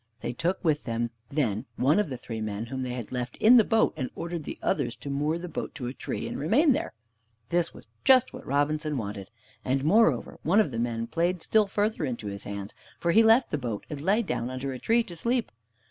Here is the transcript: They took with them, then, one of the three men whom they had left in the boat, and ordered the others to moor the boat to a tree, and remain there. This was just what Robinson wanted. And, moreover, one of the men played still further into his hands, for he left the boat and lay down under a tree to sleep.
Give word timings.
They 0.21 0.33
took 0.33 0.65
with 0.65 0.85
them, 0.85 1.11
then, 1.29 1.65
one 1.75 1.99
of 1.99 2.09
the 2.09 2.17
three 2.17 2.41
men 2.41 2.65
whom 2.65 2.81
they 2.81 2.93
had 2.93 3.11
left 3.11 3.35
in 3.37 3.57
the 3.57 3.63
boat, 3.63 3.93
and 3.95 4.09
ordered 4.15 4.45
the 4.45 4.57
others 4.59 4.95
to 4.95 5.11
moor 5.11 5.37
the 5.37 5.47
boat 5.47 5.75
to 5.75 5.85
a 5.85 5.93
tree, 5.93 6.27
and 6.27 6.39
remain 6.39 6.71
there. 6.71 6.93
This 7.49 7.71
was 7.71 7.87
just 8.03 8.33
what 8.33 8.43
Robinson 8.43 8.97
wanted. 8.97 9.29
And, 9.63 9.83
moreover, 9.85 10.39
one 10.41 10.59
of 10.59 10.71
the 10.71 10.79
men 10.79 11.05
played 11.05 11.43
still 11.43 11.67
further 11.67 12.03
into 12.03 12.25
his 12.25 12.45
hands, 12.45 12.73
for 12.99 13.11
he 13.11 13.21
left 13.21 13.51
the 13.51 13.59
boat 13.59 13.85
and 13.91 14.01
lay 14.01 14.23
down 14.23 14.49
under 14.49 14.73
a 14.73 14.79
tree 14.79 15.03
to 15.03 15.15
sleep. 15.15 15.51